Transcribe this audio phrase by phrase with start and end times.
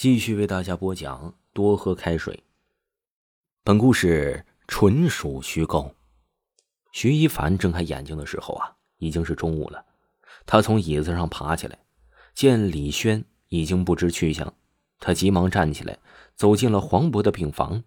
[0.00, 2.42] 继续为大家播讲：多喝开水。
[3.62, 5.94] 本故事纯属虚构。
[6.90, 9.84] 徐一凡睁开眼睛的时候啊，已经是中午了。
[10.46, 11.78] 他从椅子上爬起来，
[12.32, 14.50] 见李轩已经不知去向，
[14.98, 15.98] 他急忙站起来，
[16.34, 17.84] 走进了黄渤的病房。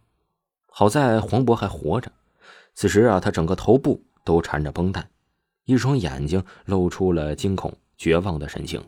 [0.67, 2.11] 好在黄渤还活着。
[2.75, 5.09] 此时啊，他整个头部都缠着绷带，
[5.65, 8.87] 一双眼睛露出了惊恐、绝望的神情。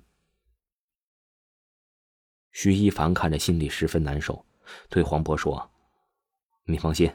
[2.56, 4.46] 徐一凡看着，心里十分难受，
[4.88, 5.70] 对黄渤说
[6.64, 7.12] ：“你放心，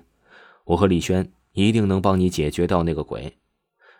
[0.64, 3.38] 我和李轩一定能帮你解决掉那个鬼。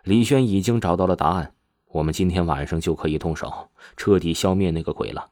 [0.05, 1.55] 李轩已经找到了答案，
[1.87, 5.31] 我们今天晚上就可以动手，彻底消灭那个鬼了。”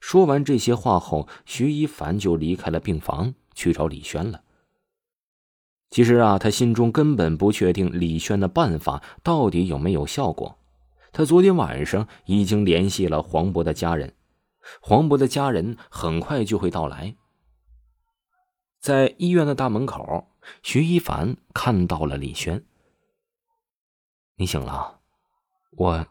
[0.00, 4.42] 说完这些话后，徐一凡就离开了病房，去找李轩了。
[5.88, 10.58] 其实啊，他心中根本不确定李轩的办法到底有没有效果。
[11.10, 14.12] 他昨天晚上已经联系了黄渤的家人。
[14.80, 17.16] 黄渤的家人很快就会到来。
[18.78, 20.28] 在医院的大门口，
[20.62, 22.64] 徐一凡看到了李轩。
[24.36, 25.00] 你醒了，
[25.72, 26.06] 我。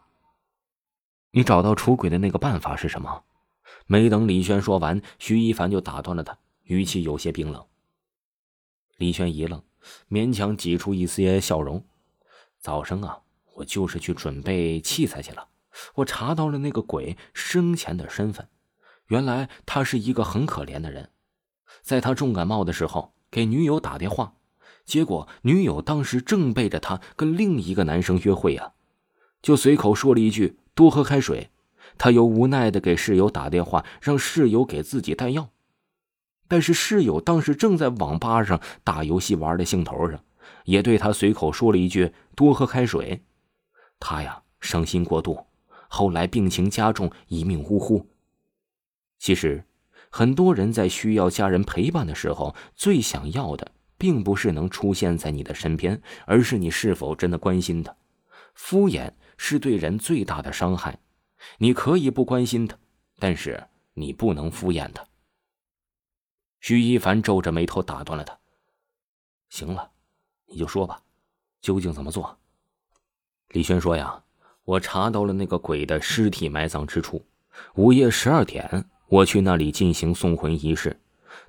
[1.30, 3.24] 你找到出轨的那个办法是什么？
[3.86, 7.66] 没等李轩说完，徐一凡就打断了他，语气有些冰冷。
[8.96, 9.62] 李轩一愣，
[10.08, 11.84] 勉强挤出一丝笑容
[12.58, 13.20] ：“早上啊，
[13.54, 15.48] 我就是去准备器材去了。”
[15.96, 18.48] 我查到了那个鬼生前的身份，
[19.08, 21.10] 原来他是一个很可怜的人，
[21.82, 24.34] 在他重感冒的时候给女友打电话，
[24.84, 28.72] 结果女友当时正背着他跟另一个男生约会啊，
[29.42, 31.50] 就随口说了一句多喝开水，
[31.98, 35.50] 他又无奈的给室友打电话，让室友给自己带药，
[36.48, 40.20] 但是室友当时正在网吧上打游戏玩的兴头上，
[40.64, 43.24] 也对他随口说了一句多喝开水，
[43.98, 45.46] 他呀伤心过度。
[45.88, 48.08] 后来病情加重，一命呜呼。
[49.18, 49.64] 其实，
[50.10, 57.96] 很多人在需要家人陪伴的时候，最想要的并不是能出现在你的身边，而是你是否真的关心他。
[58.54, 60.98] 敷衍是对人最大的伤害。
[61.58, 62.76] 你可以不关心他，
[63.18, 65.06] 但是你不能敷衍他。
[66.60, 68.38] 徐一凡皱着眉头打断了他
[69.48, 69.92] ：“行了，
[70.46, 71.02] 你就说吧，
[71.60, 72.38] 究竟怎么做？”
[73.50, 74.22] 李轩说：“呀。”
[74.66, 77.24] 我查到了那个鬼的尸体埋葬之处，
[77.76, 81.00] 午夜十二点，我去那里进行送魂仪式，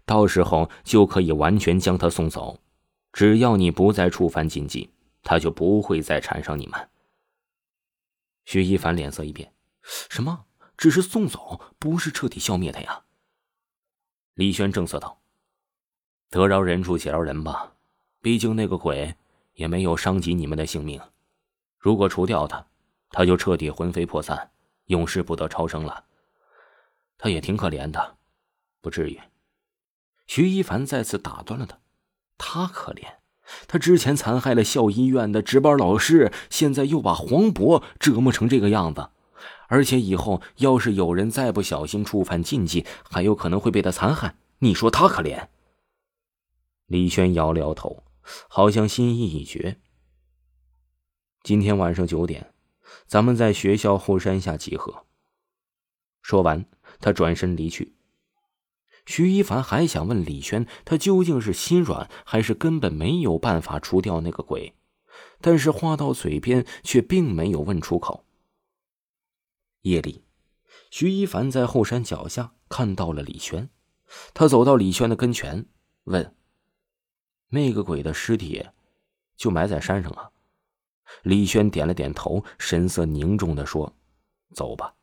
[0.06, 2.60] 到时候就可以完全将他送走。
[3.12, 4.92] 只要你不再触犯禁忌，
[5.24, 6.90] 他就不会再缠上你们。
[8.46, 9.52] 徐一凡脸色一变
[9.82, 10.46] ：“什么？
[10.78, 13.02] 只是送走，不是彻底消灭他呀？”
[14.36, 15.20] 李轩正色道
[16.30, 17.74] ：“得饶人处且饶人吧，
[18.22, 19.16] 毕竟那个鬼
[19.56, 21.02] 也没有伤及你们的性命。
[21.80, 22.64] 如果除掉他……”
[23.10, 24.52] 他就彻底魂飞魄散，
[24.86, 26.06] 永世不得超生了。
[27.18, 28.18] 他也挺可怜的，
[28.82, 29.20] 不至于。
[30.28, 31.80] 徐一凡再次打断了他
[32.38, 33.16] ：“他可怜？
[33.68, 39.10] 他之前残害了校医院的值班老师，现在又把黄渤折磨成这个样子，
[39.70, 44.36] 而且以后要是有人再不小心触犯禁忌，还有可能会被他残害。
[44.60, 45.48] 你说他可怜？”
[46.88, 48.04] 李轩摇了摇头，
[48.50, 49.80] 好像心意已决。
[51.42, 52.54] 今天晚上九点。
[53.08, 55.06] 咱们在学校后山下集合。
[56.22, 56.66] 说完，
[57.00, 57.96] 他转身离去。
[59.06, 64.76] 徐一凡还想问李轩，他究竟是心软，还是根本没有办法除掉那个鬼？
[65.40, 68.26] 但是话到嘴边，却并没有问出口。
[69.84, 70.26] 夜里，
[70.92, 73.70] 徐一凡在后山脚下看到了李轩，
[74.34, 75.66] 他走到李轩的跟前，
[76.04, 76.36] 问
[77.50, 78.68] ：“那个鬼的尸体，
[79.38, 80.32] 就埋在山上啊？”
[81.24, 83.96] 李轩点了点头，神色凝重的说
[84.54, 84.94] ：“走吧。”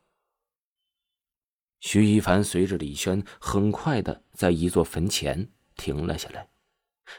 [1.81, 6.49] 徐一凡随着李轩很快的在一座坟前停了下来。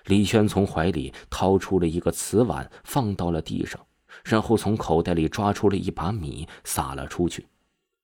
[0.06, 3.86] 李轩从怀里掏出了一个瓷碗，放到了地上，
[4.24, 7.48] 然后从口袋里抓出了一把米，撒了出去，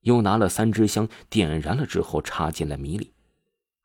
[0.01, 3.11] 又拿了三支香，点燃了之后插进了米里。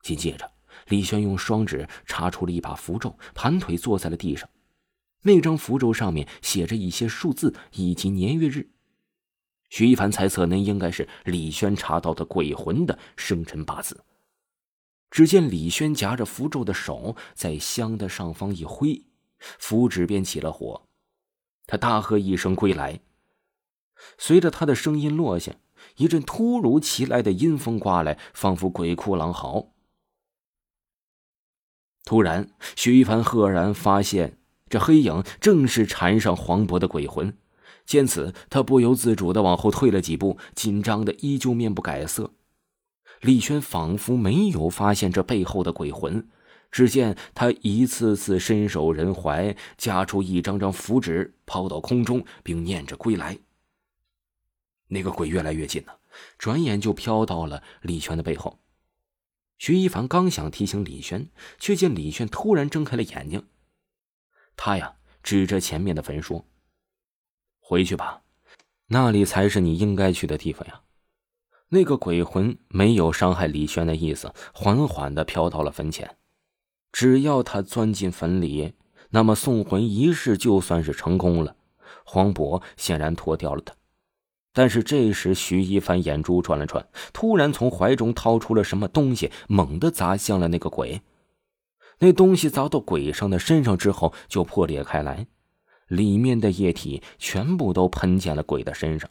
[0.03, 0.53] 紧接着，
[0.89, 4.47] 李轩用双指插出了一把符咒，盘腿坐在了地上。
[5.27, 8.71] 那张符咒上面写着一些数字以及年月日，
[9.69, 14.05] 徐一凡猜测那应该是李轩查到的鬼魂的生辰八字。
[15.11, 19.03] 只见李轩夹着符咒的手在香的上方一挥，
[19.59, 20.87] 符纸便起了火。
[21.67, 23.01] 他大喝一声“归来”，
[24.19, 25.57] 随着他的声音落下，
[25.97, 29.73] 一阵突如其来的阴风刮来，仿佛鬼哭狼嚎。
[32.05, 34.39] 突然，徐一凡赫然发现。
[34.69, 37.37] 这黑影正是缠上黄渤的鬼魂，
[37.85, 42.33] 见此，他不由自主的往后退了几步，紧张的依旧面不改色。
[43.21, 46.29] 李轩仿佛没有发现这背后的鬼魂。
[46.73, 53.39] 只见他一次次伸手人怀，夹出一张张符纸，抛到空中，并念着“归来”。
[54.89, 56.01] 那个鬼越来越近了，
[56.37, 58.59] 转眼就飘到了李轩的背后。
[59.57, 63.45] 徐一凡刚想提醒李轩，却见李轩突然睁开了眼睛。
[64.57, 66.45] 他呀，指着前面的坟说
[67.61, 68.23] ：“回去吧，
[68.89, 70.81] 那里才是你应该去的地方呀。”
[71.69, 76.17] 那个鬼魂没有伤害李轩的意思，缓缓的飘到了坟前。
[76.93, 78.75] 只要他钻进坟里，
[79.11, 81.57] 那么送魂仪式就算是成功了。
[82.05, 83.75] 黄渤显然脱掉了他，
[84.53, 91.03] 但是这时徐一凡眼珠转了转，突然从怀中掏出了什么东西，猛地砸向了那个鬼。
[91.99, 95.27] 那东西砸到鬼上的身上之后，就破裂开来，
[95.89, 99.11] 里面的液体全部都喷溅了鬼的身上。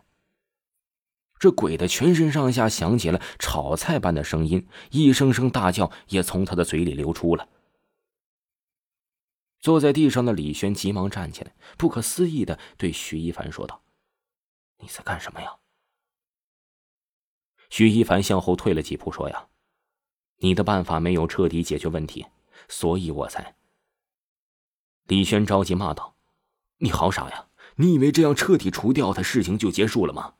[1.37, 7.49] 这鬼的全身上下响起了炒菜般的声音，一声声大叫也从他的嘴里流出了。
[9.59, 13.81] 坐在地上的李轩急忙站起来，不可思议的对徐一凡说道
[14.79, 15.57] ：“你在干什么呀？”
[17.71, 19.47] 徐一凡向后退了几步，说：“呀，
[20.37, 22.25] 你的办法没有彻底解决问题，
[22.67, 23.55] 所以我才……”
[25.07, 26.15] 李轩着急骂道
[26.79, 27.47] ：“你好傻呀！
[27.75, 30.33] 你以为这样彻底除掉他，事情就结束了吗？”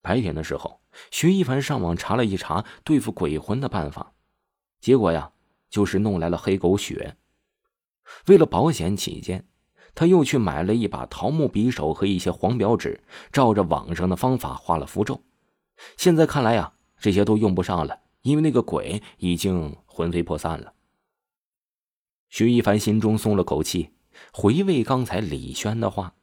[0.00, 4.14] 白天的时候，徐一凡上网查了一查对付鬼魂的办法，
[4.80, 5.32] 结果呀，
[5.68, 7.16] 就是弄来了黑狗血。
[8.26, 9.46] 为了保险起见，
[9.94, 15.22] 他又去买了一把桃木匕首和一些黄表纸，照着网上的方法画了符咒。
[15.96, 20.74] 现在看来呀，这些都用不上了，因为那个鬼已经魂飞魄散了。
[22.32, 23.90] 徐一凡心中松了口气，
[24.32, 26.14] 回味刚才李轩的话。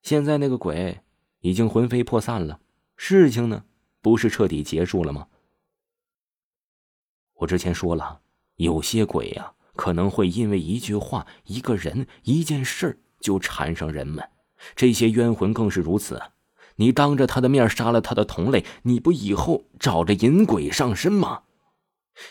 [0.00, 1.00] 现在那个鬼
[1.40, 2.60] 已经魂飞魄散了，
[2.96, 3.66] 事情呢，
[4.00, 5.28] 不是彻底结束了吗？
[7.34, 8.22] 我之前说了，
[8.56, 9.52] 有些鬼呀。
[9.74, 14.26] 可能会因为一句话、一个人、一件事就缠上人们，
[14.74, 16.18] 这些冤魂更是如此。
[16.76, 21.42] 你当着他的面杀了他的同类，你不以后找着引鬼上身吗？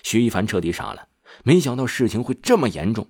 [0.02, 1.08] 徐一凡彻底傻了，
[1.44, 3.08] 没想到事情会这么严重。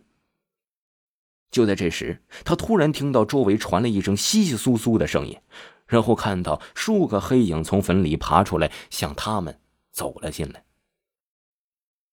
[1.51, 5.39] 就在这时，他突然听到周围传来一声稀稀疏疏的声音，
[5.87, 9.59] 然后看到数个黑影从坟里爬出来，向他们
[9.91, 10.65] 走了进来。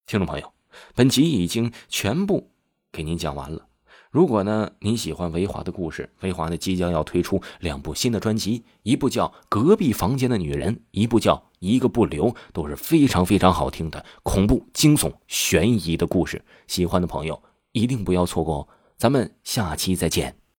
[0.07, 0.53] 听众朋友。
[0.95, 2.51] 本集已经全部
[2.91, 3.69] 给您讲完了。
[4.13, 16.45] 如果呢你喜欢维华的故事，维华呢即将要推出两部新的专辑，一部叫《隔壁房间的女人》，一部叫《一个不留》，都是非常非常好听的恐怖、惊悚、悬疑的故事。
[16.67, 17.43] 喜欢的朋友
[17.73, 18.69] 一定不要错过哦！
[18.99, 20.42] 咱们下期再见。